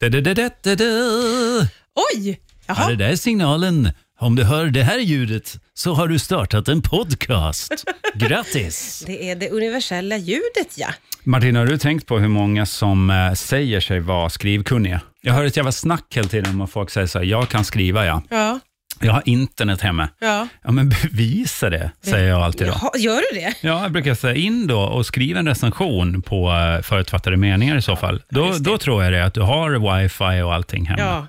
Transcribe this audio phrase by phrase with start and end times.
[0.00, 1.68] Da-da-da-da-da.
[2.14, 2.40] Oj!
[2.66, 2.88] Ja, Jaha.
[2.90, 3.90] det där är signalen.
[4.20, 7.84] Om du hör det här ljudet så har du startat en podcast.
[8.14, 9.04] Grattis!
[9.06, 10.88] Det är det universella ljudet, ja.
[11.24, 15.00] Martina, har du tänkt på hur många som eh, säger sig vara skrivkunniga?
[15.22, 18.06] Jag hör ett jävla snack hela tiden om folk säger så här, jag kan skriva
[18.06, 18.22] ja.
[18.30, 18.60] Ja.
[19.00, 20.08] Jag har internet hemma.
[20.18, 20.48] ja.
[20.64, 22.72] Ja, men bevisa det, säger jag alltid då.
[22.82, 23.54] Jaha, gör du det?
[23.60, 27.82] Ja, jag brukar säga in då och skriv en recension på uh, förutfattade meningar i
[27.82, 28.22] så fall.
[28.28, 31.02] Då, då tror jag det att du har wifi och allting hemma.
[31.02, 31.26] Ja.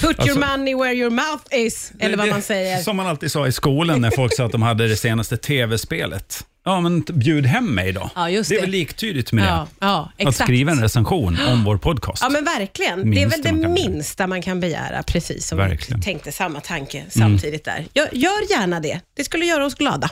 [0.00, 2.78] Put Alltså- your money where your mouth is, eller vad Det- man säger.
[2.82, 6.46] Som man alltid sa i skolan när folk sa att de hade det senaste tv-spelet.
[6.64, 8.10] Ja, men bjud hem mig då.
[8.14, 8.62] Ja, just det är det.
[8.62, 10.22] väl liktydigt med Ja, ja, det.
[10.24, 10.46] Att exakt.
[10.46, 12.22] skriva en recension om vår podcast.
[12.22, 13.10] Ja, men verkligen.
[13.10, 15.86] det är väl det man minsta man kan begära, precis som Verkligen.
[15.92, 16.00] Mm.
[16.00, 17.86] vi tänkte samma tanke samtidigt där.
[17.94, 19.00] Gör, gör gärna det.
[19.16, 20.10] Det skulle göra oss glada.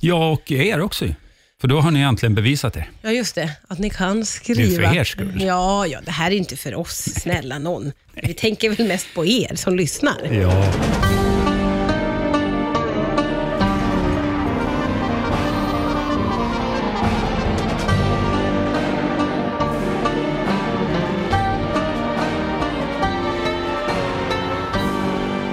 [0.00, 1.04] Ja, och er också.
[1.60, 2.84] För då har ni egentligen bevisat det.
[3.02, 3.50] Ja, just det.
[3.68, 4.82] Att ni kan Det skriva.
[4.88, 5.42] är för er skull.
[5.42, 7.92] Ja, ja, det här är inte för oss, snälla någon.
[8.22, 10.32] Vi tänker väl mest på er som lyssnar.
[10.32, 10.72] Ja.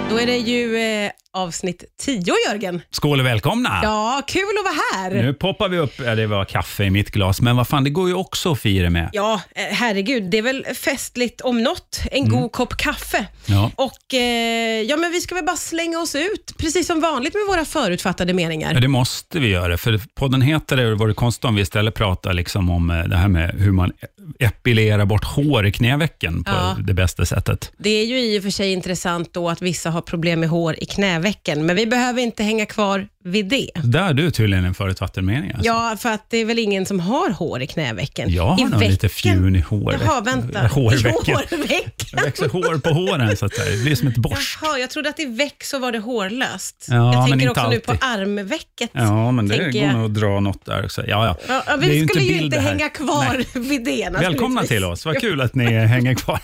[0.10, 2.82] Då är det ju eh, avsnitt 10, Jörgen.
[2.92, 3.80] Skål och välkomna!
[3.84, 5.24] Ja, kul att vara här.
[5.24, 7.90] Nu poppar vi upp, ja, det var kaffe i mitt glas, men vad fan, det
[7.90, 9.10] går ju också att fira med.
[9.14, 12.00] Ja, eh, herregud, det är väl festligt om något.
[12.12, 13.18] En god kopp kaffe.
[13.18, 13.30] Mm.
[13.46, 13.72] Ja.
[13.76, 17.44] Och eh, ja, men vi ska väl bara slänga oss ut, precis som vanligt med
[17.48, 18.74] våra förutfattade meningar.
[18.74, 21.62] Ja, det måste vi göra, för podden heter det, och det vore konstigt om vi
[21.62, 23.92] istället pratar liksom om eh, det här med hur man
[24.40, 26.78] epilerar bort hår i knävecken på Ja.
[26.88, 27.72] det bästa sättet.
[27.78, 30.76] Det är ju i och för sig intressant då att vissa har problem med hår
[30.82, 33.70] i knävecken, men vi behöver inte hänga kvar vid det.
[33.84, 35.52] Där är du tydligen en förutfattad mening.
[35.52, 35.66] Alltså.
[35.66, 38.30] Ja, för att det är väl ingen som har hår i knävecken.
[38.34, 39.96] Jag har I nog lite fjun i hår.
[40.06, 40.68] Jaha, vänta.
[40.68, 41.36] Hårvecken.
[41.36, 42.08] Hårvecken.
[42.14, 44.60] Det växer hår på håren, så att det blir som ett borst.
[44.62, 46.86] Jaha, jag trodde att i veck så var det hårlöst.
[46.90, 48.04] Ja, jag men tänker inte också nu på alltid.
[48.10, 48.90] armvecket.
[48.94, 49.94] Ja, men det går jag.
[49.94, 51.02] nog att dra något där också.
[51.08, 51.38] Ja, ja.
[51.48, 52.70] Ja, ja, Det är vi skulle ju inte här.
[52.72, 53.46] hänga kvar Nej.
[53.70, 56.40] vid det Välkomna till oss, vad kul att ni hänger kvar.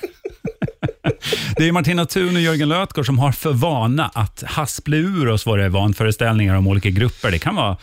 [1.56, 5.48] Det är Martina Thun och Jörgen Lötgård som har för vana att haspla ur oss
[5.48, 7.32] våra vanföreställningar om olika grupper.
[7.32, 7.78] Det kan vara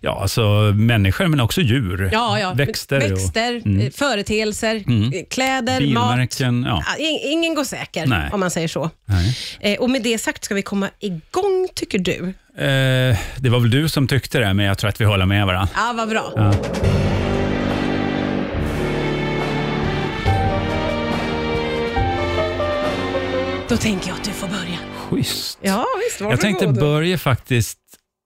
[0.00, 0.42] ja, alltså,
[0.74, 2.10] människor, men också djur.
[2.12, 2.52] Ja, ja.
[2.54, 2.96] Växter.
[3.12, 4.82] och- Växter eh, företeelser, eh,
[5.30, 5.78] kläder, mat.
[5.80, 6.64] Bilmärken.
[6.68, 6.84] Ja.
[6.86, 8.30] Ja, in- ingen går säker, Nej.
[8.32, 8.90] om man säger så.
[9.04, 9.36] Nej.
[9.60, 12.34] Eh, och med det sagt, ska vi komma igång, tycker du?
[12.64, 15.46] Eh, det var väl du som tyckte det, men jag tror att vi håller med
[15.46, 15.68] varandra.
[15.76, 16.32] Ja, vad bra.
[16.36, 16.54] Ja.
[23.70, 24.78] Då tänker jag att du får börja.
[25.10, 25.58] Schysst.
[25.62, 26.20] Ja, visst.
[26.20, 27.78] Jag tänkte börja faktiskt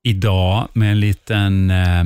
[0.04, 2.04] idag med en liten eh,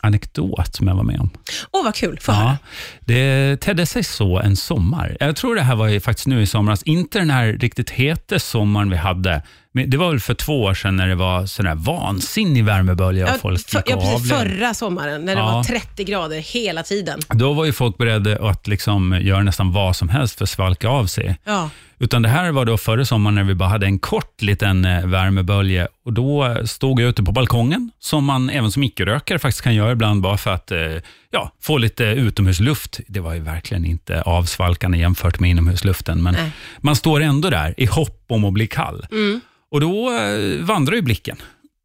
[0.00, 1.30] anekdot som jag var med om.
[1.70, 2.18] Åh, vad kul.
[2.20, 2.44] Få höra.
[2.46, 2.56] Ja,
[3.00, 5.16] det tedde sig så en sommar.
[5.20, 6.82] Jag tror det här var ju faktiskt nu i somras.
[6.82, 9.42] Inte den här riktigt heta sommaren vi hade.
[9.72, 13.24] Men det var väl för två år sedan när det var sån här vansinnig värmebölja
[13.24, 14.32] och Ja, folk för, gick ja, precis.
[14.32, 14.52] avled.
[14.58, 15.52] Förra sommaren, när det Ja.
[15.52, 17.20] var 30 grader hela tiden.
[17.28, 20.88] Då var ju folk beredda att liksom göra nästan vad som helst för att svalka
[20.88, 21.38] av sig.
[21.44, 21.70] Ja.
[21.98, 25.06] Utan det här var då förra sommaren när vi bara hade en kort liten eh,
[25.06, 29.74] värmebölja och då stod jag ute på balkongen, som man även som icke-rökare faktiskt kan
[29.74, 30.78] göra ibland bara för att eh,
[31.30, 33.00] ja, få lite utomhusluft.
[33.08, 36.50] Det var ju verkligen inte avsvalkande jämfört med inomhusluften, men Nej.
[36.80, 39.06] man står ändå där i hopp om att bli kall.
[39.70, 41.36] Och då eh, vandrar ju blicken.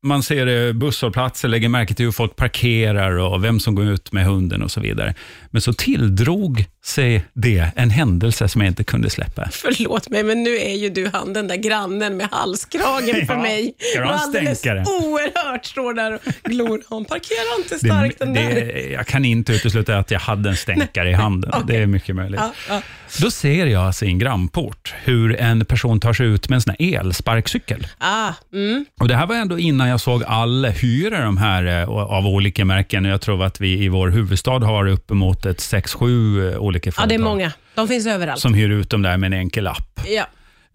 [0.04, 4.26] Man ser busshållplatser, lägger märke till hur folk parkerar och vem som går ut med
[4.26, 5.16] hunden och så vidare.
[5.52, 9.50] Men så tilldrog sig det en händelse som jag inte kunde släppa.
[9.52, 13.42] Förlåt mig, men nu är ju du han den där grannen med halskragen för Ja,
[13.42, 13.74] mig.
[14.04, 16.82] alldeles oerhört står där och glor.
[16.90, 18.54] Han parkerar inte starkt den där.
[18.56, 21.52] det, jag kan inte utesluta att jag hade en stänkare i handen.
[21.54, 21.64] okej.
[21.68, 22.40] Det är mycket möjligt.
[22.40, 22.82] Ja, ja.
[23.20, 26.62] Då ser jag alltså i en grannport hur en person tar sig ut med en
[26.62, 27.88] sån här elsparkcykel.
[27.98, 28.86] Ah, mm.
[29.00, 32.66] Och Det här var ändå innan jag såg alla hyra de här eh, av olika
[32.66, 33.06] märken.
[33.06, 37.16] Jag tror att vi i vår huvudstad har uppemot ett 6-7 olika ja, företag det
[37.16, 37.52] är många.
[37.76, 38.42] De finns överallt.
[38.42, 40.00] som hyr ut dem där med en enkel app.
[40.08, 40.26] Ja.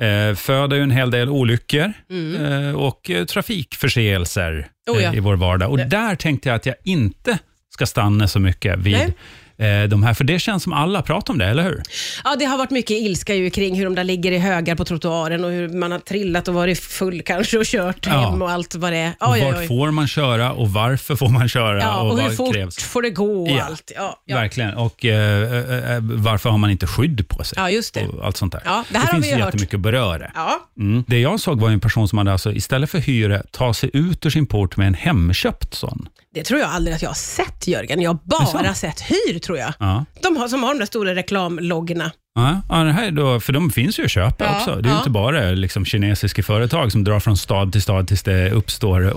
[0.06, 1.92] Eh, föder ju en hel del olyckor
[2.40, 5.10] eh, och eh, trafikförseelser Oh ja.
[5.10, 5.70] eh, i vår vardag.
[5.70, 7.38] Och där tänkte jag att jag inte
[7.74, 9.14] ska stanna så mycket vid Nej.
[9.58, 11.82] Eh, de här, för det känns som alla pratar om det, eller hur?
[12.24, 14.84] ja, det har varit mycket ilska ju kring hur de där ligger i högar på
[14.84, 18.12] trottoaren och hur man har trillat och varit full kanske och kört Ja.
[18.30, 19.08] hem och allt vad det är.
[19.20, 19.66] Oj, oj, vart oj.
[19.68, 22.76] får man köra och varför får man köra Ja, och, och hur fort krävs?
[22.76, 23.92] får det gå och Ja, allt.
[23.96, 24.18] Ja.
[24.28, 24.74] Verkligen.
[24.74, 27.58] Och eh, eh, eh, varför har man inte skydd på sig?
[27.58, 28.06] Ja, just det.
[28.08, 28.62] Och allt sånt där.
[28.64, 29.44] Ja, det här har finns vi ju hört.
[29.44, 30.30] jättemycket att beröra.
[30.34, 30.60] Ja.
[30.78, 31.04] Mm.
[31.06, 34.26] Det jag såg var en person som hade alltså, istället för hyra, ta sig ut
[34.26, 36.08] ur sin port med en hemköpt sån.
[36.34, 38.00] Det tror jag aldrig att jag har sett Jörgen.
[38.02, 39.72] Jag har bara sett hyr tror jag.
[39.78, 40.04] Ja.
[40.22, 42.10] De har, som har de där stora reklamloggorna.
[42.34, 44.76] Ja, ja, det här är då, för de finns ju att köpa Ja, också.
[44.76, 44.98] Det är ja.
[44.98, 49.12] inte bara liksom, kinesiska företag som drar från stad till stad tills det uppstår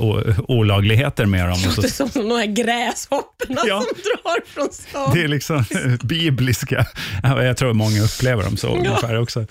[0.51, 1.57] olagligheter med dem.
[1.77, 3.81] Det är som de här gräshopporna Ja.
[3.81, 5.11] som drar från stan.
[5.13, 5.65] det är liksom
[6.03, 6.85] bibliska.
[7.23, 9.45] Ja, Jag tror många upplever dem så ungefär också.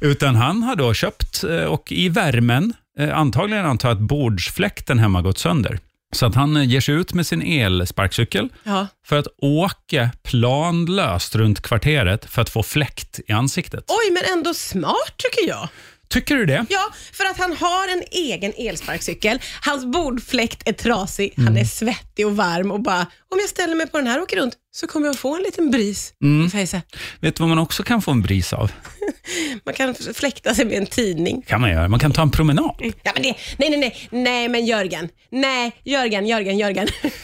[0.00, 4.98] Utan han har då köpt eh, och i värmen, eh, antagligen antar jag att bordsfläkten
[4.98, 5.78] hemma gått sönder.
[6.14, 8.86] Så att han eh, ger sig ut med sin elsparkcykel Ja.
[9.06, 13.84] för att åka planlöst runt kvarteret för att få fläkt i ansiktet.
[13.88, 15.68] Oj, men ändå smart tycker jag.
[16.08, 16.66] Tycker du det?
[16.70, 19.38] Ja, för att han har en egen elsparkcykel.
[19.62, 21.46] Hans bordfläkt är trasig, Mm.
[21.46, 24.22] han är svettig och varm och bara, om jag ställer mig på den här och
[24.22, 26.46] åker runt så kommer jag få en liten bris Mm.
[26.46, 26.84] i fejset.
[27.20, 28.72] Vet du vad man också kan få en bris av?
[29.64, 31.42] Man kan fläkta sig med en tidning.
[31.42, 31.88] kan man göra.
[31.88, 32.74] Man kan ta en promenad.
[33.02, 35.08] Ja, men det, nej, nej, nej, nej, men Jörgen.
[35.30, 36.88] Nej, Jörgen, Jörgen, Jörgen.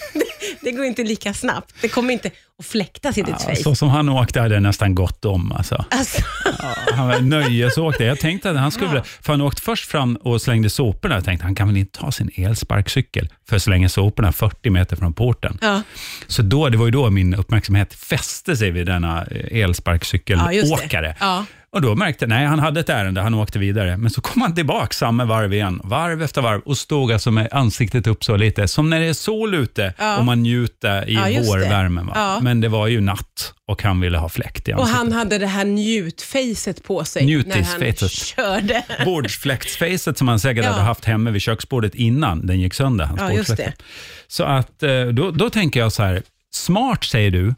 [0.62, 1.74] det, går inte lika snabbt.
[1.80, 3.62] Det kommer inte att fläktas i ditt Ja, face.
[3.62, 5.52] så som han åkte hade det nästan gått om.
[5.52, 5.84] Alltså.
[5.90, 6.22] Alltså,
[6.58, 8.04] Ja, han var nöjesåkte.
[8.04, 9.02] Jag tänkte att han skulle...
[9.22, 11.14] För han åkte först fram och slängde soporna.
[11.14, 14.96] Jag tänkte han kan väl inte ta sin elsparkcykel för att slänga soporna 40 meter
[14.96, 15.58] från porten.
[15.60, 15.82] ja.
[16.26, 21.16] Så då, det var ju då min uppmärksamhet fäste sig vid denna eh, Ja, elsparkcykelåkare.
[21.20, 21.44] Ja.
[21.72, 23.96] Och då märkte jag, nej han hade ett ärende, han åkte vidare.
[23.96, 27.49] Men så kom han tillbaka samma varv igen, varv efter varv och stod alltså med
[27.52, 30.19] ansiktet upp så lite, som när det är sol ute Ja.
[30.19, 31.46] och man njuter i Ja, det.
[31.49, 32.06] vårvärmen.
[32.06, 32.12] Va?
[32.14, 32.38] Ja.
[32.43, 34.99] Men det var ju natt och han ville ha fläkt i Och ansiktet.
[34.99, 38.84] han hade det här njutfacet på sig när han körde.
[39.05, 40.70] Bordsfläktsfacet som han säkert Ja.
[40.70, 43.05] hade haft hemma vid köksbordet innan den gick sönder.
[43.05, 43.82] Hans Ja, just bordsfläkt.
[44.28, 46.23] Så att, eh, då, då tänker jag så här,
[46.55, 47.55] smart säger du,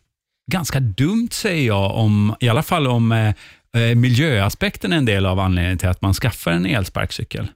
[0.53, 3.33] ganska dumt säger jag, om, i alla fall om
[3.77, 7.49] eh, miljöaspekten är en del av anledningen till att man skaffar en elsparkcykel.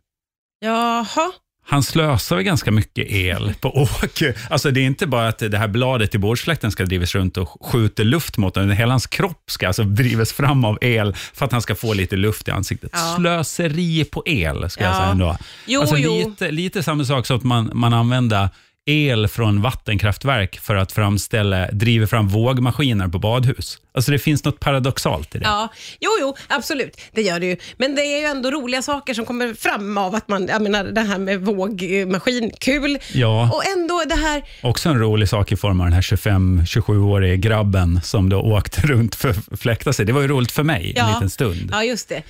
[0.65, 1.33] Jaha.
[1.69, 4.23] Han slösar väl ganska mycket el på åk.
[4.51, 7.67] Alltså det är inte bara att det här bladet i bordsfläkten ska drivas runt och
[7.67, 8.71] skjuter luft mot den.
[8.71, 12.17] Hela hans kropp ska alltså drivas fram av el för att han ska få lite
[12.17, 12.91] luft i ansiktet.
[12.95, 13.15] Ja.
[13.17, 14.97] Slöseri på el, ska jag Ja.
[14.97, 15.37] säga ändå.
[15.67, 16.29] Jo, alltså jo.
[16.29, 18.49] Lite, lite samma sak som att man, man använder
[18.89, 23.79] el från vattenkraftverk för att framställa, driva fram vågmaskiner på badhus.
[23.95, 25.45] Alltså det finns något paradoxalt i det.
[25.45, 25.69] Ja,
[26.01, 27.01] jo, jo, absolut.
[27.13, 27.57] Det gör det ju.
[27.77, 30.85] Men det är ju ändå roliga saker som kommer fram av att man, jag menar
[30.85, 32.99] det här med vågmaskin, kul.
[33.15, 33.51] Ja.
[33.53, 38.01] Och ändå det här, Också en rolig sak i form av den här 25-27-årige grabben
[38.05, 40.05] som då åkte runt för att fläkta sig.
[40.07, 41.15] Det var ju roligt för mig en Ja.
[41.15, 41.69] liten stund.
[41.73, 42.23] ja just det.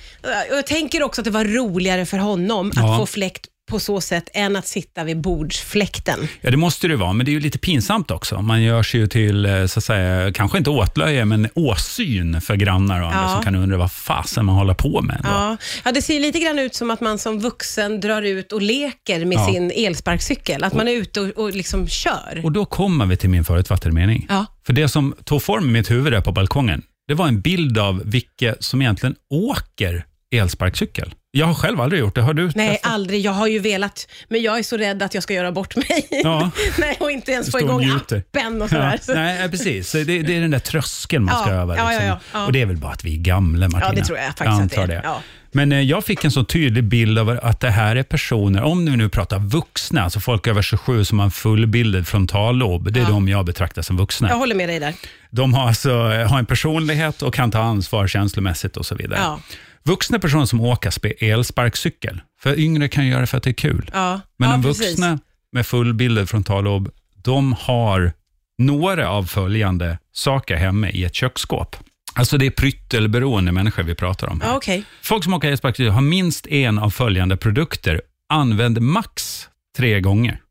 [0.51, 2.91] Och jag tänker också att det var roligare för honom Ja.
[2.93, 6.27] att få fläkt på så sätt än att sitta vid bordsfläkten.
[6.41, 8.41] Ja, det måste det vara, men det är ju lite pinsamt också.
[8.41, 12.55] Man gör sig ju till, eh, så att säga, kanske inte åtlöje, men åsyn för
[12.55, 13.33] grannar och andra Ja.
[13.35, 15.15] som kan undra vad fasen man håller på med.
[15.15, 15.29] ändå.
[15.29, 15.57] Ja.
[15.85, 19.25] ja, det ser lite grann ut som att man som vuxen drar ut och leker
[19.25, 19.45] med Ja.
[19.47, 20.63] sin elsparkcykel.
[20.63, 22.41] Att man är ute och, och liksom kör.
[22.43, 24.25] Och då kommer vi till min förutfattade mening.
[24.29, 24.45] Ja.
[24.65, 27.77] För det som tog form i mitt huvud där på balkongen, det var en bild
[27.77, 30.05] av vilka som egentligen åker
[30.35, 31.13] elsparkcykel.
[31.37, 32.21] Jag har själv aldrig gjort det.
[32.21, 32.91] Har du Nej, testat?
[32.91, 33.21] aldrig.
[33.21, 36.07] Jag har ju velat, men jag är så rädd att jag ska göra bort mig.
[36.23, 36.51] Ja.
[36.79, 38.23] Nej, och inte ens få igång njuter.
[38.33, 38.99] appen och sådär.
[39.07, 39.91] Ja, nej, ja, precis.
[39.91, 41.75] Det, det är den där tröskeln man ska över.
[41.77, 42.17] ja, ja, liksom.
[42.33, 42.45] ja.
[42.45, 43.89] Och det är väl bara att vi är gamla, Martina.
[43.93, 45.03] Ja, det tror jag faktiskt att antar det är.
[45.03, 45.21] Ja.
[45.51, 48.85] Men eh, jag fick en så tydlig bild av att det här är personer, om
[48.85, 53.03] vi nu pratar vuxna, alltså folk över 27 som har en fullbildad frontallob, det är
[53.03, 53.09] Ja.
[53.09, 54.29] de jag betraktar som vuxna.
[54.29, 54.93] Jag håller med dig där.
[55.29, 59.19] De har, alltså, eh, har en personlighet och kan ta ansvar känslomässigt och så vidare.
[59.23, 59.39] Ja.
[59.87, 63.91] Vuxna personer som åker elsparkcykel, för yngre kan göra det för att det är kul.
[63.93, 64.21] Ja.
[64.37, 64.87] Men ja, de precis.
[64.89, 65.19] vuxna
[65.51, 66.89] med fullbildad frontallob,
[67.23, 68.13] de har
[68.57, 71.75] några av följande saker hemma i ett köksskåp.
[72.13, 74.41] Alltså det är pryttelberoende människor vi pratar om.
[74.41, 74.49] här.
[74.49, 74.83] Ja, okej.
[75.01, 80.41] Folk som åker elsparkcykel har minst en av följande produkter, använd max tre gånger.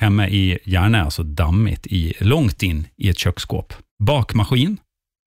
[0.00, 3.72] Hemma i, gärna alltså dammigt, i, långt in i ett köksskåp.
[4.04, 4.76] Bakmaskin,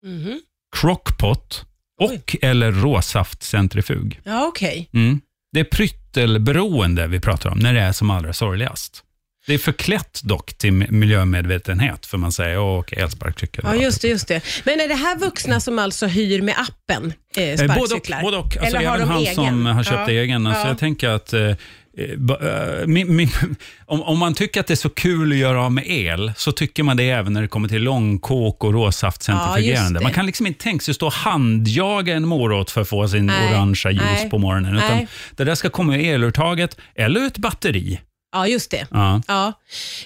[0.05, 0.39] Mhm.
[0.75, 1.65] crockpot
[2.03, 4.19] och eller råsaftcentrifug.
[4.23, 4.89] Ja, okej.
[4.93, 5.21] Mm.
[5.53, 9.03] Det är pryttelberoende vi pratar om när det är som allra sorgligast.
[9.47, 13.63] Det är förklätt dock till miljömedvetenhet, för man säger åh, elsparkcykel.
[13.67, 14.43] Ja, just det, just det.
[14.65, 17.75] Men är det här vuxna som alltså hyr med appen eh, Eh, Både och.
[17.87, 18.21] sparkcyklar?
[18.21, 18.43] Både och.
[18.57, 19.35] Alltså, Eller har även de han egen?
[19.35, 20.09] som har köpt Ja.
[20.09, 20.47] egen.
[20.47, 20.67] Alltså, Ja.
[20.67, 21.51] Jag tänker att eh,
[22.85, 23.29] min, min,
[23.85, 26.51] om, om man tycker att det är så kul att göra av med el, så
[26.51, 29.99] tycker man det även när det kommer till långkok och Ja, råsaftcentrifugerande.
[29.99, 30.03] det.
[30.03, 33.07] man kan liksom inte tänka sig att stå och handjaga en morot för att få
[33.07, 34.75] sin Nej, orangea juice nej, på morgonen.
[34.77, 35.07] Utan nej.
[35.35, 37.99] det där ska komma i eluttaget eller ett batteri.
[38.35, 38.87] Ja, just det.
[38.91, 39.21] Ja.
[39.27, 39.53] Ja.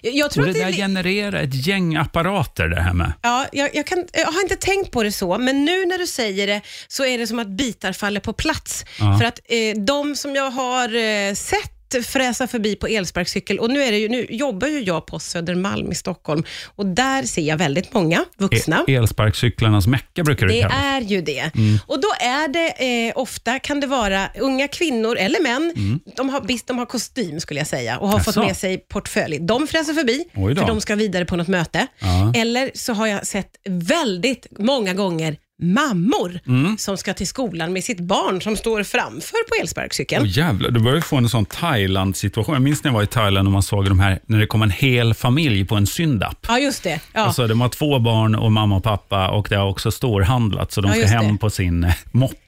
[0.01, 3.13] Jag Och tror det att det där genererar ett gäng apparater det här med.
[3.21, 6.07] Ja, jag, jag, kan, jag har inte tänkt på det så, men nu när du
[6.07, 8.85] säger det så är det som att bitar faller på plats.
[8.99, 9.17] Ja.
[9.17, 11.71] För att eh, de som jag har eh, sett
[12.05, 15.91] fräsa förbi på elsparkcykel och nu, är det ju, nu jobbar ju jag på Södermalm
[15.91, 16.43] i Stockholm
[16.75, 18.85] och där ser jag väldigt många vuxna.
[18.87, 20.77] E- Elsparkcyklarnas mecka brukar det Det kallas.
[20.83, 21.51] är ju det.
[21.87, 25.73] Och då är det eh, ofta, kan det vara unga kvinnor eller män,
[26.15, 28.47] de, har, visst, de har kostym skulle jag säga och har fått Jaså?
[28.47, 29.39] med sig portfölj.
[29.39, 31.87] De fräser förbi, för de ska vidare på något möte.
[31.99, 32.33] Ja.
[32.35, 36.77] Eller så har jag sett väldigt många gånger mammor Mm.
[36.77, 40.21] som ska till skolan med sitt barn som står framför på elsparkcykeln.
[40.23, 42.53] Åh jävlar, du börjar få en sån Thailand-situation.
[42.55, 44.61] Jag minns när jag var i Thailand och man såg de här, när det kom
[44.61, 46.45] en hel familj på en syndapp.
[46.47, 46.99] Ja, just det.
[47.13, 47.21] Ja.
[47.21, 50.81] Alltså, de har två barn och mamma och pappa och det har också storhandlat, så
[50.81, 51.37] de Ja, ska hem det.
[51.39, 51.93] på sin eh,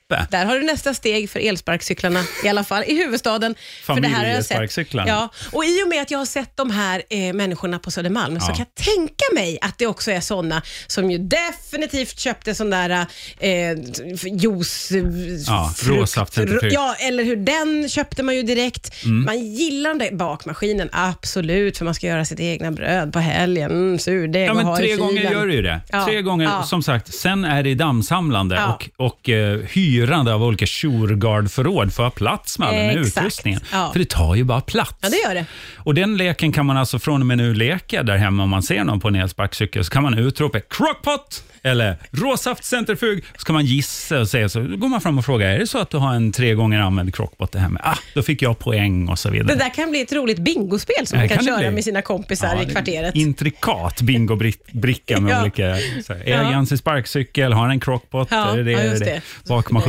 [0.09, 0.27] moppe.
[0.31, 3.55] Där har du nästa steg för elsparkcyklarna, i alla fall i huvudstaden.
[3.83, 5.09] Familjesparkcyklarna.
[5.09, 8.39] Ja, och I och med att jag har sett de här eh, människorna på Södermalm
[8.39, 8.55] så Ja.
[8.55, 12.89] kan jag tänka mig att det också är sådana som ju definitivt köpte sån där
[13.39, 13.49] eh,
[14.41, 14.91] juice...
[15.47, 16.71] Ja, frukt- råsaftcentrifug.
[16.73, 19.03] Ja, eller hur den köpte man ju direkt.
[19.05, 19.25] Mm.
[19.25, 23.71] Man gillar den där bakmaskinen, absolut, för man ska göra sitt egna bröd på helgen.
[23.71, 25.31] Mm, surdeg Ja, och men ha i tre gånger kylen.
[25.33, 25.81] gör du ju det.
[25.91, 27.13] Ja, Tre gånger, som sagt.
[27.13, 29.59] Sen är det dammsamlande och, och eh,
[29.99, 33.17] hyrande av olika Shurgard-förråd för att ha plats med all den här Exakt.
[33.17, 33.61] utrustningen.
[33.71, 33.89] Ja.
[33.91, 34.95] För det tar ju bara plats.
[35.01, 35.45] Ja, det gör det.
[35.77, 38.63] Och den leken kan man alltså från och med nu leka där hemma om man
[38.63, 39.83] ser någon på en elsparkcykel.
[39.85, 43.23] Så kan man utropa crockpot eller råsaftcentrifug.
[43.37, 44.59] Så kan man gissa och säga så.
[44.59, 46.79] Då går man fram och frågar, är det så att du har en tre gånger
[46.79, 47.79] använd crockpot där hemma?
[47.83, 49.47] Ah, då fick jag poäng och så vidare.
[49.47, 51.71] Det där kan bli ett roligt bingospel som Ja, man kan, kan det köra bli.
[51.71, 53.15] med sina kompisar Ja, i det är kvarteret.
[53.15, 55.41] Intrikat bingobricka med Ja.
[55.41, 55.75] olika...
[56.05, 57.53] Så här, äger han sin sparkcykel?
[57.53, 58.27] Har han en crockpot?
[58.31, 58.71] Ja, är det det?
[58.71, 59.21] ja, just är det det.
[59.49, 59.88] Bakmaskin?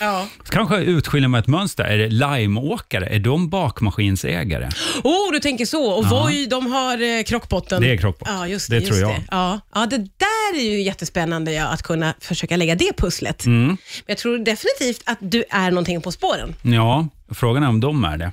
[0.00, 0.26] Ja.
[0.44, 1.84] Så kanske utskilja med ett mönster.
[1.84, 3.06] Är det limeåkare?
[3.06, 4.68] Är de bakmaskinsägare?
[5.04, 5.90] Oh, du tänker så.
[5.90, 7.82] Och Voi, de har eh, krockpotten.
[7.82, 8.28] Det är krockpott.
[8.30, 8.86] Ja, just Det det.
[8.86, 9.20] tror just jag.
[9.20, 9.24] Det.
[9.30, 9.60] Ja.
[9.74, 13.46] ja, det där är ju jättespännande ja, att kunna försöka lägga det pusslet.
[13.46, 13.66] Mm.
[13.66, 13.76] Men
[14.06, 16.54] jag tror definitivt att du är någonting på spåren.
[16.62, 18.32] Ja, frågan är om de är det.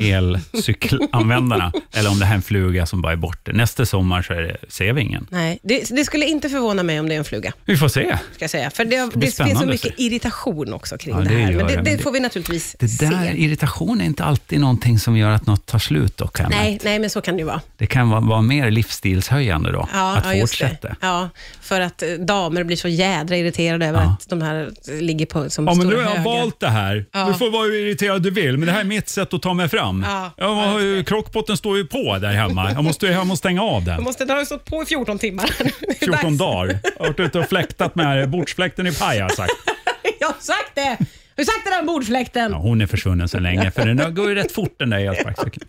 [0.00, 1.72] Elcykelanvändarna.
[1.92, 3.52] eller om det här är en fluga som bara är borta.
[3.52, 5.26] Nästa sommar så är det, ser vi ingen.
[5.30, 7.52] Nej, det, det skulle inte förvåna mig om det är en fluga.
[7.64, 8.18] Vi får se.
[8.36, 8.70] Ska säga.
[8.70, 10.02] För det, bli det finns så mycket se.
[10.02, 11.52] irritation också kring Ja, det det här.
[11.52, 13.36] Men det, det, det, det- får vi naturligtvis Det där, se.
[13.44, 16.16] irritation är inte alltid någonting som gör att något tar slut.
[16.16, 17.60] Då, kan Nej, nej, men så kan det ju vara.
[17.76, 20.88] Det kan vara, vara mer livsstilshöjande då, Ja, att ja, fortsätta.
[20.88, 20.96] det.
[21.00, 21.28] Ja,
[21.60, 24.16] för att eh, damer blir så jädra irriterade över Ja.
[24.20, 24.70] att de här
[25.00, 26.94] ligger på som Ja, men stora nu har jag valt det här.
[27.26, 29.54] Du får vara hur irriterad du vill, men det här är mitt sätt att ta
[29.54, 29.81] mig fram.
[29.82, 32.72] Ja, Jag ja, ju, just krockpotten står ju på där hemma.
[32.72, 34.02] Jag måste hem och stänga av Jag den.
[34.04, 35.50] måste, den har ju stått på i 14 timmar.
[35.58, 36.38] Det är 14 dags.
[36.38, 36.78] dagar.
[36.82, 39.52] Jag har varit ute och fläktat med bordsfläkten i paj har jag sagt.
[40.20, 40.96] Jag har sagt det!
[41.36, 42.50] Du sagt det där om bordfläkten?
[42.52, 45.66] Ja, hon är försvunnen så länge, för den går ju rätt fort den där elsparkcykeln.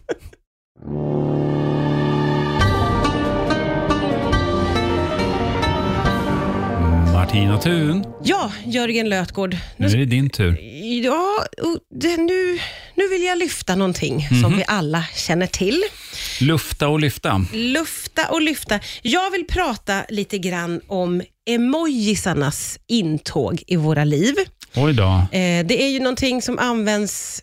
[7.33, 9.57] Martina Thun, Ja, Jörgen Lötgård.
[9.77, 10.57] nu är det din tur.
[11.03, 11.45] Ja,
[11.99, 12.59] det, nu,
[12.95, 14.41] nu vill jag lyfta någonting Mhm.
[14.41, 15.83] som vi alla känner till.
[16.41, 17.45] Lufta och lyfta.
[17.53, 18.79] Lufta och lyfta.
[19.01, 24.35] Jag vill prata lite grann om emojisarnas intåg i våra liv.
[24.75, 25.03] Oj då.
[25.31, 27.41] Eh, det är ju någonting som används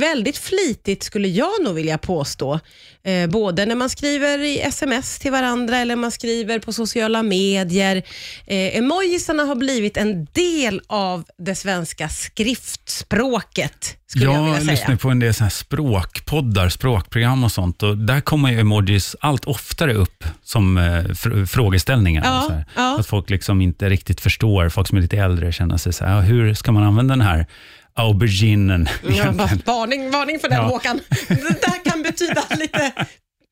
[0.00, 2.60] väldigt flitigt, skulle jag nog vilja påstå.
[3.04, 7.96] Eh, både när man skriver i sms till varandra eller man skriver på sociala medier.
[8.46, 14.70] Eh, emojisarna har blivit en del av det svenska skriftspråket, skulle jag vilja Jag säga.
[14.72, 19.16] lyssnar på en del så här språkpoddar, språkprogram och sånt och där kommer ju emojis
[19.20, 22.22] allt oftare upp som eh, fr- frågeställningar.
[22.24, 22.96] Ja, ja.
[23.00, 26.20] Att folk liksom inte riktigt förstår, folk som är lite äldre känner sig så här,
[26.20, 27.46] hur ska man använda den här
[28.00, 29.32] auberginen Ja,
[29.64, 30.64] varning, varning för den Ja.
[30.64, 31.00] Håkan.
[31.28, 32.92] Det där kan betyda lite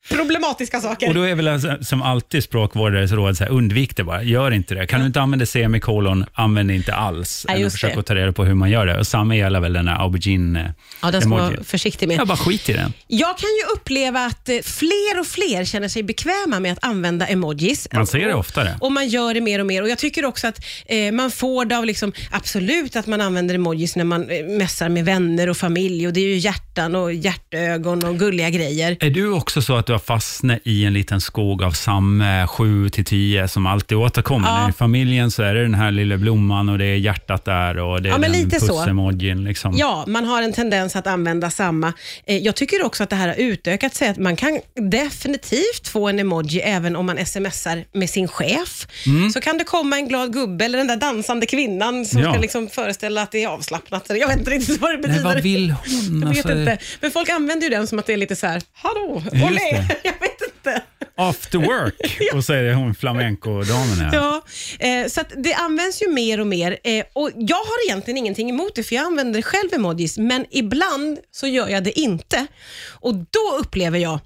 [0.09, 1.07] problematiska saker.
[1.07, 4.23] Och då är väl alltså, som alltid språkvårdares råd, så här, undvik det bara.
[4.23, 4.87] Gör inte det.
[4.87, 7.45] Kan du inte använda semikolon, använd det inte alls.
[7.47, 8.03] Ja, att just försöka det.
[8.03, 8.99] ta reda på hur man gör det.
[8.99, 12.17] Och samma gäller väl den här aubergine ja, den ska man vara försiktig med.
[12.17, 12.93] Jag bara skit i den.
[13.07, 17.27] Jag kan ju uppleva att eh, fler och fler känner sig bekväma med att använda
[17.27, 17.87] emojis.
[17.93, 18.75] Man ser det oftare.
[18.79, 19.81] Och man gör det mer och mer.
[19.81, 23.55] Och Jag tycker också att eh, man får det av, liksom, absolut att man använder
[23.55, 26.07] emojis när man eh, messar med vänner och familj.
[26.07, 28.97] Och Det är ju hjärtan och hjärtögon och gulliga grejer.
[28.99, 32.89] Är du också så att du har fastnat i en liten skog av samma 7
[32.89, 34.47] till 10 som alltid återkommer?
[34.47, 34.69] Ja.
[34.69, 38.01] I familjen så är det den här lilla blomman och det är hjärtat där och
[38.01, 39.43] det är Ja, men den puss-emojin.
[39.43, 39.73] Liksom.
[39.77, 41.93] Ja, man har en tendens att använda samma.
[42.25, 44.07] Eh, Jag tycker också att det här har utökat sig.
[44.07, 44.59] Att man kan
[44.91, 48.87] definitivt få en emoji även om man smsar med sin chef.
[49.05, 49.29] Mm.
[49.29, 52.31] Så kan det komma en glad gubbe eller den där dansande kvinnan som Ja.
[52.31, 54.05] ska liksom föreställa att det är avslappnat.
[54.09, 55.23] Jag vet inte riktigt vad det betyder.
[55.23, 56.21] Nej, vad vill hon?
[56.21, 56.77] Jag vet Alltså, inte.
[57.01, 59.83] Men folk använder ju den som att det är lite så här, hallå, olé.
[60.03, 60.81] Jag vet inte.
[61.15, 62.19] after work.
[62.33, 64.09] Och så är det hon flamenco-damen.
[64.13, 64.41] Ja,
[64.79, 66.77] eh, så det används ju mer och mer.
[66.83, 71.19] Eh, och Jag har egentligen ingenting emot det, för jag använder själv emojis, men ibland
[71.31, 72.47] så gör jag det inte.
[72.99, 74.19] Och Då upplever jag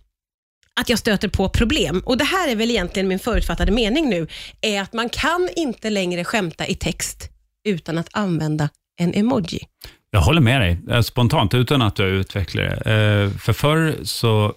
[0.79, 2.01] att jag stöter på problem.
[2.05, 4.27] Och Det här är väl egentligen min förutfattade mening nu,
[4.61, 7.29] är att man kan inte längre skämta i text
[7.65, 9.59] utan att använda en emoji.
[10.11, 12.71] Jag håller med dig, eh, spontant, utan att du utvecklar det.
[12.91, 14.53] Eh, För förr så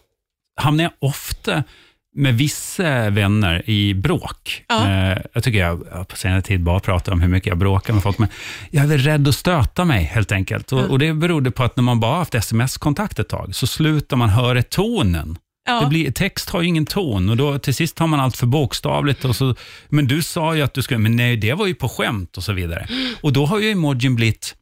[0.56, 1.62] hamnade jag ofta
[2.14, 4.64] med vissa vänner i bråk.
[4.68, 4.88] Ja.
[4.90, 8.02] Eh, Jag tycker jag på senare tid bara pratar om hur mycket jag bråkar med
[8.02, 8.28] folk, men
[8.70, 10.72] jag är rädd att stöta mig helt enkelt.
[10.72, 14.16] Och, och Det berodde på att när man bara haft sms-kontakt ett tag, så slutar
[14.16, 15.38] man höra tonen.
[15.68, 15.80] Ja.
[15.80, 18.46] Det blir, text har ju ingen ton och då till sist tar man allt för
[18.46, 19.24] bokstavligt.
[19.24, 19.54] Och så,
[19.88, 22.42] men du sa ju att du skulle, men nej, det var ju på skämt och
[22.42, 22.88] så vidare.
[23.20, 24.54] Och då har ju emojin blivit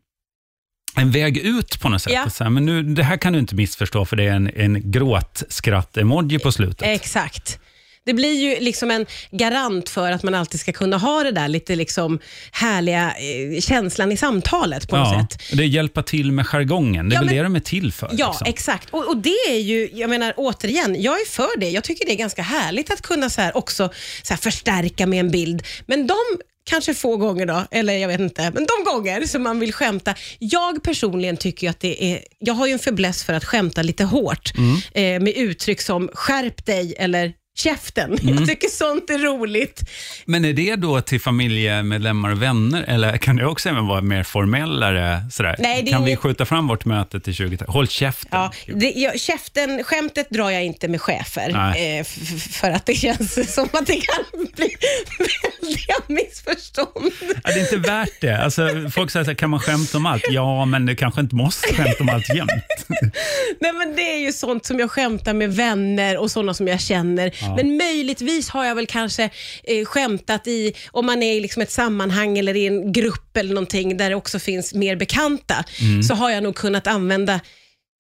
[0.97, 2.13] en väg ut på något sätt.
[2.13, 2.31] Ja.
[2.31, 4.91] Så här, men nu, det här kan du inte missförstå för det är en, en
[4.93, 6.83] gråtskratt-emoji på slutet.
[6.89, 7.59] Exakt.
[8.07, 11.49] Det blir ju liksom en garant för att man alltid ska kunna ha det där
[11.49, 12.19] lite liksom
[12.53, 13.15] härliga
[13.55, 15.43] eh, känslan i samtalet på något ja, sätt.
[15.59, 17.09] det hjälpa till med jargongen.
[17.09, 18.11] Det är Ja, väl men- det de är till för.
[18.13, 18.47] Ja, liksom.
[18.47, 18.91] exakt.
[18.91, 21.71] Och, och det är ju, jag menar återigen, jag är för det.
[21.71, 23.91] Jag tycker det är ganska härligt att kunna så också
[24.23, 25.63] så förstärka med en bild.
[25.87, 26.17] Men de
[26.65, 30.15] kanske få gånger då, eller jag vet inte, men de gånger som man vill skämta.
[30.39, 34.05] Jag personligen tycker att det är, jag har ju en fäbless för att skämta lite
[34.05, 34.77] hårt Mm.
[34.95, 38.19] eh, med uttryck som skärp dig eller käften.
[38.19, 38.35] Mm.
[38.39, 39.81] Jag tycker sånt är roligt.
[40.25, 44.23] Men är det då till familjemedlemmar och vänner eller kan det också även vara mer
[44.23, 45.21] formellare?
[45.33, 45.57] Sådär?
[45.59, 48.29] Nej, kan vi inget- skjuta fram vårt möte till 20 Håll käften.
[48.33, 52.05] Ja, det, jag, käften, skämtet drar jag inte med chefer, eh,
[52.51, 54.25] för att det känns som att det kan
[54.57, 54.77] bli
[55.19, 57.13] väldiga missförstånd.
[57.45, 58.39] Ja, det är inte värt det.
[58.45, 60.25] Alltså, folk säger så här, kan man skämta om allt?
[60.31, 62.51] Ja, men du kanske inte måste skämta om allt jämt.
[63.61, 66.81] Nej, men det är ju sånt som jag skämtar med vänner och sådana som jag
[66.81, 67.44] känner.
[67.57, 69.31] Men möjligtvis har jag väl kanske
[69.65, 73.55] eh, skämtat i, om man är i liksom ett sammanhang eller i en grupp eller
[73.55, 75.65] någonting där det också finns mer bekanta,
[76.09, 77.41] så har jag nog kunnat använda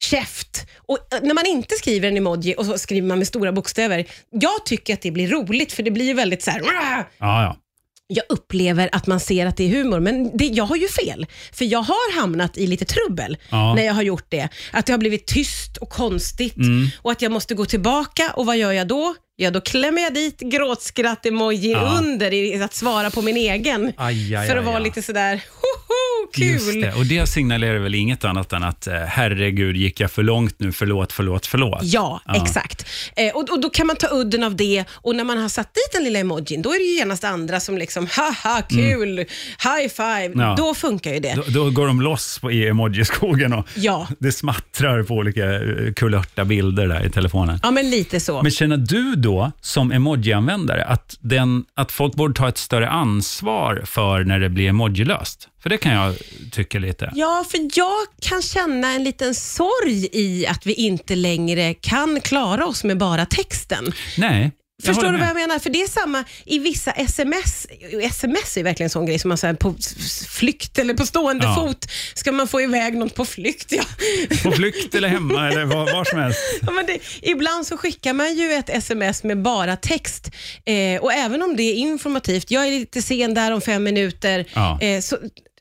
[0.04, 0.66] käft.
[0.86, 4.06] Och eh, när man inte skriver en emoji och så skriver man med stora bokstäver,
[4.30, 6.60] jag tycker att det blir roligt för det blir ju väldigt så här.
[6.64, 7.56] Ja, ja.
[8.06, 11.26] jag upplever att man ser att det är humor, men det, jag har ju fel.
[11.52, 13.74] För jag har hamnat i lite trubbel Ja.
[13.74, 14.48] när jag har gjort det.
[14.72, 16.86] Att det har blivit tyst och konstigt Mm.
[17.02, 19.14] och att jag måste gå tillbaka och vad gör jag då?
[19.36, 21.98] Ja, då klämmer jag dit gråtskratt-emoji Ja.
[21.98, 23.92] under i att svara på min egen.
[23.96, 24.82] Aj, aj, för aj, att vara aj.
[24.82, 26.80] lite sådär, hoho, Just kul.
[26.80, 26.92] det.
[26.92, 30.72] Och det signalerar väl inget annat än att eh, herregud, gick jag för långt nu?
[30.72, 31.80] Förlåt, förlåt, förlåt.
[31.82, 32.86] Ja, exakt.
[33.16, 35.74] Eh, och, och Då kan man ta udden av det och när man har satt
[35.74, 39.88] dit den lilla emojin, då är det ju genast andra som liksom, haha, kul, high
[39.96, 40.24] five.
[40.24, 40.40] Mm.
[40.40, 40.54] Ja.
[40.58, 41.34] Då funkar ju det.
[41.34, 44.08] Då, då går de loss på, i emojiskogen och Ja.
[44.18, 47.58] det smattrar på olika eh, kulörta bilder där i telefonen.
[47.62, 48.42] Ja, men lite så.
[48.42, 53.82] Men känner du då som emoji-användare att, den, att folk borde ta ett större ansvar
[53.84, 55.48] för när det blir emojilöst?
[55.62, 56.14] För det kan jag
[56.52, 57.12] tycka lite.
[57.14, 62.66] Ja, för jag kan känna en liten sorg i att vi inte längre kan klara
[62.66, 63.92] oss med bara texten.
[64.18, 64.52] Nej.
[64.86, 65.58] Jag Förstår du vad jag menar?
[65.58, 67.66] För det är samma i vissa sms.
[68.02, 69.74] Sms är verkligen en sån grej som man säger på
[70.28, 71.54] flykt eller på stående Ja.
[71.54, 71.86] fot.
[72.14, 73.72] Ska man få iväg något på flykt?
[73.72, 73.84] Ja.
[74.42, 76.38] På flykt eller hemma eller var, var som helst.
[76.62, 80.30] Ja, men det, ibland så skickar man ju ett sms med bara text
[80.64, 84.44] eh, och även om det är informativt, jag är lite sen där om fem minuter,
[84.54, 84.80] Ja.
[84.80, 85.18] eh, så,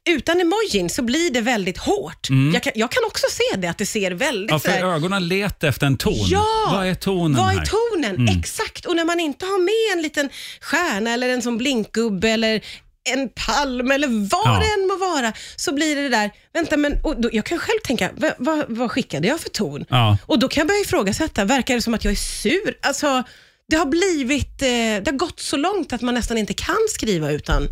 [0.09, 2.27] utan emojin så blir det väldigt hårt.
[2.53, 4.61] Jag, kan, jag kan också se det, att det ser väldigt Mm.
[4.65, 6.13] Ja, för ögonen letar efter en ton.
[6.27, 6.45] Ja!
[6.73, 7.51] Vad är tonen Vad här?
[7.53, 7.63] Mm.
[7.63, 8.39] är tonen?
[8.39, 8.85] Exakt.
[8.85, 10.29] Och när man inte har med en liten
[10.61, 12.63] stjärna eller en sån blinkgubbe eller
[13.09, 14.59] en palm eller vad Ja.
[14.59, 17.79] det än må vara, så blir det det där, vänta men, då, jag kan själv
[17.83, 19.85] tänka, vad, vad, vad skickade jag för ton?
[19.89, 20.17] Ja.
[20.25, 22.77] Och då kan jag börja ifrågasätta, verkar det som att jag är sur?
[22.81, 23.23] Alltså,
[23.69, 27.31] det har blivit, eh, det har gått så långt att man nästan inte kan skriva
[27.31, 27.67] utan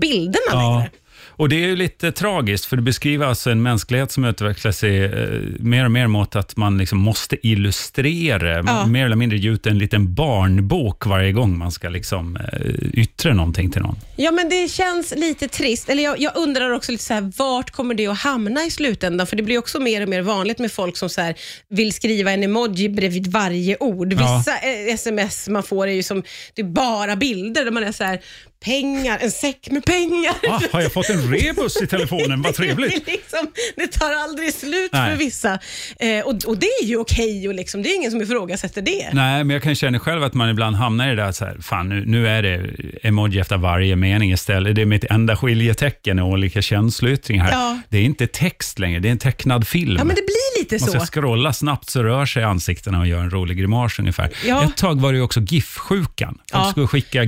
[0.00, 0.74] bilderna Ja.
[0.76, 0.90] längre.
[1.36, 5.04] Och Det är ju lite tragiskt, för det beskriver alltså en mänsklighet som utvecklar sig
[5.04, 5.10] eh,
[5.58, 8.86] mer och mer mot att man liksom måste illustrera, Ja.
[8.86, 13.34] mer eller mindre ge ut en liten barnbok varje gång man ska liksom, eh, yttra
[13.34, 13.96] någonting till någon.
[14.16, 15.88] Ja, men det känns lite trist.
[15.88, 19.26] Eller jag, jag undrar också lite så här, vart kommer det att hamna i slutändan?
[19.26, 21.34] För det blir också mer och mer vanligt med folk som så här,
[21.68, 24.12] vill skriva en emoji bredvid varje ord.
[24.12, 24.36] Ja.
[24.38, 26.22] Vissa eh, sms man får är ju som
[26.54, 28.20] det är bara bilder där man är så här,
[28.64, 30.34] pengar, en säck med pengar.
[30.48, 32.42] Ah, har jag fått en rebus i telefonen?
[32.42, 32.90] Vad trevligt.
[33.06, 33.46] det, liksom,
[33.76, 35.10] det tar aldrig slut Nej.
[35.10, 35.58] för vissa.
[36.00, 39.10] Eh, och, och det är ju okej, och liksom, det är ingen som ifrågasätter det.
[39.12, 41.56] Nej, men jag kan känna själv att man ibland hamnar i det där, så här,
[41.60, 42.70] fan nu, nu är det
[43.02, 44.74] emoji efter varje mening istället.
[44.74, 47.48] Det är mitt enda skiljetecken i olika känsloyttringar.
[47.52, 47.78] Ja.
[47.88, 49.96] Det är inte text längre, det är en tecknad film.
[49.98, 50.96] Ja, men det blir lite Måste så.
[50.96, 54.30] jag scrolla snabbt så rör sig ansiktena och gör en rolig grimas ungefär.
[54.46, 54.64] Ja.
[54.64, 56.38] Ett tag var det också GIF-sjukan.
[56.52, 56.70] Folk Ja.
[56.70, 57.24] skulle skicka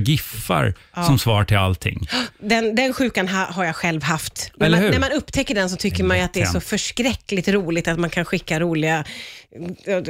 [1.05, 2.07] Som svar till allting.
[2.39, 4.51] Den, den sjukan ha, har jag själv haft.
[4.55, 7.47] När man, när man upptäcker den så tycker man ju att det är så förskräckligt
[7.47, 9.03] roligt att man kan skicka roliga...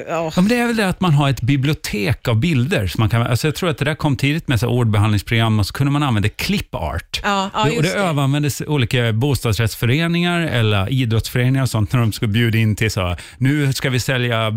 [0.07, 2.87] Ja, men det är väl det att man har ett bibliotek av bilder.
[2.87, 5.65] Så man kan, alltså jag tror att det där kom tidigt med så ordbehandlingsprogram och
[5.67, 7.21] så kunde man använda clipart.
[7.23, 7.93] Ja, ja, och det det.
[7.93, 13.73] överanvändes olika bostadsrättsföreningar eller idrottsföreningar och sånt när de skulle bjuda in till så nu
[13.73, 14.51] ska vi sälja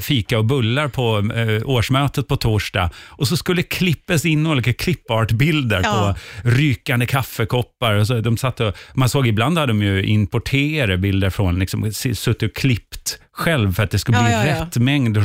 [0.00, 2.90] fika och bullar på eh, årsmötet på torsdag.
[3.08, 6.14] Och så skulle klippas in olika clipart-bilder Ja.
[6.42, 7.94] på rykande kaffekoppar.
[7.94, 11.92] Och så de satt och, man såg ibland hade de ju importerade bilder från, liksom,
[11.92, 14.62] suttit och klippt själv för att det Ja, bli ja, ja.
[14.64, 15.16] rätt mängd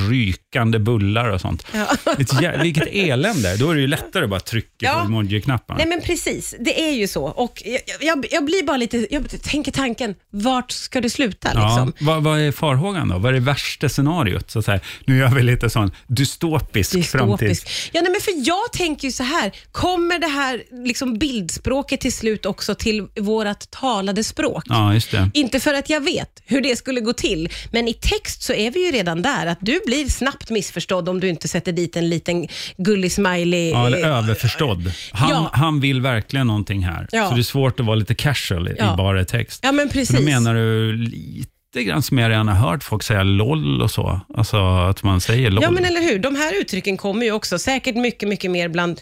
[0.57, 1.65] rykande bullar och sånt.
[1.73, 1.87] Ja.
[2.19, 3.57] Ett vilket elände.
[3.57, 4.93] Då är det ju lättare att bara trycka Ja.
[4.93, 5.77] på emoji-knapparna.
[5.77, 7.23] Nej men precis, det är ju så.
[7.25, 11.67] Och jag, jag, jag blir bara lite, jag tänker tanken, vart ska det sluta Ja,
[11.67, 12.07] liksom?
[12.07, 13.17] vad, vad är farhågan då?
[13.17, 14.51] Vad är det värsta scenariot?
[14.51, 17.49] Så att säga, nu gör vi lite sån dystopisk, framtid.
[17.49, 17.89] Dystopisk.
[17.93, 22.13] Ja, nej, men för jag tänker ju så här, kommer det här liksom bildspråket till
[22.13, 24.63] slut också till vårt talade språk?
[24.67, 25.31] Ja, just det.
[25.33, 28.71] Inte för att jag vet hur det skulle gå till, men i text så är
[28.71, 29.45] vi ju redan där.
[29.45, 33.69] Att du blir snabbt missförstådd om du inte sätter dit en liten gullig smiley.
[33.69, 34.91] Ja, eller överförstådd.
[35.11, 35.49] Han, Ja.
[35.53, 37.07] han vill verkligen någonting här.
[37.11, 37.29] Ja.
[37.29, 38.95] Så det är svårt att vara lite casual i Ja.
[38.97, 39.59] bara text.
[39.63, 40.15] Ja, men Så precis.
[40.17, 44.19] då menar du lite grann som jag redan har hört folk säga LOL och så.
[44.37, 45.63] Alltså att man säger LOL.
[45.63, 46.19] Ja, men eller hur.
[46.19, 48.99] De här uttrycken kommer ju också säkert mycket, mycket mer bland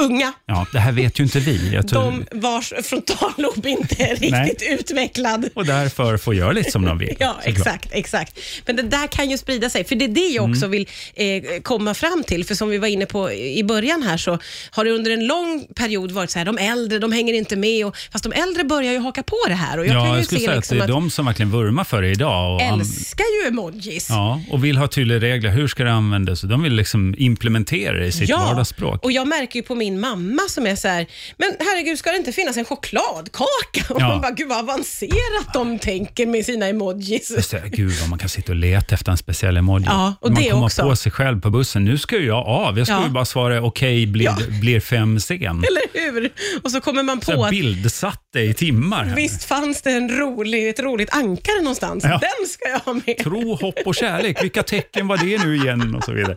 [0.00, 0.32] unga.
[0.46, 1.70] Ja, det här vet ju inte vi.
[1.74, 2.02] Jag tror...
[2.02, 5.48] De vars frontallob inte är riktigt utvecklad.
[5.54, 7.16] Och därför får göra lite som de vill.
[7.18, 7.56] Ja, såklart.
[7.58, 8.38] exakt, exakt.
[8.66, 10.70] Men det där kan ju sprida sig, för det är det jag också Mm.
[10.70, 12.44] vill eh, komma fram till.
[12.44, 14.38] För som vi var inne på i början här så
[14.70, 17.86] har det under en lång period varit så här, de äldre, de hänger inte med.
[17.86, 19.78] Och, fast de äldre börjar ju haka på det här.
[19.78, 21.26] Och jag ja, kan ju jag skulle se säga liksom att det är de som
[21.26, 22.54] verkligen vurmar för det idag.
[22.54, 24.06] Och älskar ju emojis.
[24.10, 25.50] ja, och vill ha tydliga regler.
[25.50, 26.40] Hur ska det användas?
[26.40, 29.04] De vill liksom implementera det i sitt vardagsspråk.
[29.04, 32.16] och jag märker ju på min mamma som är så här, men herregud, ska det
[32.16, 33.94] inte finnas en chokladkaka?
[33.94, 34.08] Och Ja.
[34.08, 37.30] man bara, gud vad avancerat de tänker med sina emojis.
[37.36, 39.84] Just det, Gud vad man kan sitta och leta efter en speciell emoji.
[39.88, 40.82] Ja, och man det kommer också.
[40.82, 41.84] på sig själv på bussen.
[41.84, 42.78] Nu ska ju jag av.
[42.78, 43.04] Jag ska Ja.
[43.04, 44.36] ju bara svara okej, blir, Ja.
[44.60, 45.40] blir fem sen.
[45.42, 46.32] Eller hur?
[46.62, 49.04] Och så kommer man på jag att bildsatt det i timmar.
[49.04, 49.16] här.
[49.16, 52.04] Visst fanns det en rolig, ett roligt ankare någonstans?
[52.04, 52.10] Ja.
[52.10, 53.18] Den ska jag ha med.
[53.18, 54.42] Tro, hopp och kärlek.
[54.42, 55.94] Vilka tecken var det nu igen?
[55.94, 56.36] Och så vidare.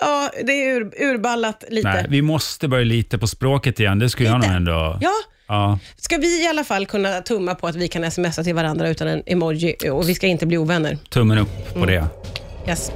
[0.00, 1.88] Ja, det är ur, urballat lite.
[1.92, 3.98] Nej, vi måste börja lita på språket igen.
[3.98, 4.48] Det skulle jag Lite.
[4.48, 4.98] nog ändå...
[5.00, 5.12] Ja,
[5.50, 5.78] Ja.
[5.96, 9.08] ska vi i alla fall kunna tumma på att vi kan smsa till varandra utan
[9.08, 10.98] en emoji och vi ska inte bli ovänner?
[11.08, 12.04] Tummen upp på det.
[12.68, 12.92] Yes.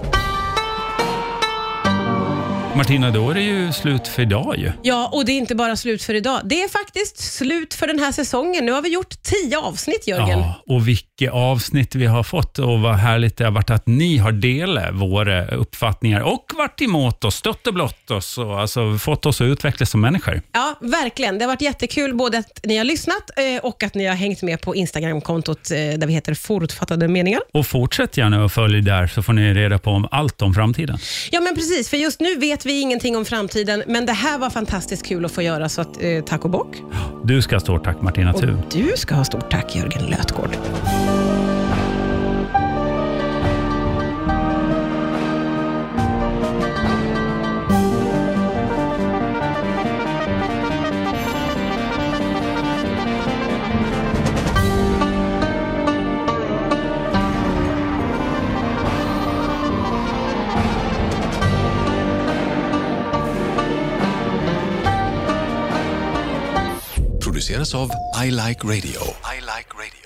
[2.76, 4.72] Martina, då är det ju slut för idag ju.
[4.82, 6.40] Ja, och det är inte bara slut för idag.
[6.44, 8.66] Det är faktiskt slut för den här säsongen.
[8.66, 10.38] Nu har vi gjort tio avsnitt, Jörgen.
[10.38, 14.18] Ja, och vilka avsnitt vi har fått och vad härligt det har varit att ni
[14.18, 19.26] har delat våra uppfattningar och varit emot oss, stött och blott oss och alltså fått
[19.26, 20.42] oss att utvecklas som människor.
[20.52, 21.38] Ja, verkligen.
[21.38, 24.42] Det har varit jättekul både att ni har lyssnat eh, och att ni har hängt
[24.42, 27.40] med på Instagramkontot eh, där vi heter Fortfattade meningar.
[27.52, 30.98] Och fortsätt gärna att följa där så får ni reda på om allt om framtiden.
[31.30, 31.90] Ja, men precis.
[31.90, 35.33] För just nu vet vi ingenting om framtiden, men det här var fantastiskt kul att
[35.33, 36.77] få göra, så att, eh, tack och bock.
[37.25, 38.62] Du ska ha stort tack Martina Och Thun.
[38.72, 40.57] du ska ha stort tack, Jörgen Lötgård.
[67.74, 67.90] Av
[68.24, 69.00] I Like Radio.
[69.24, 70.02] I like radio.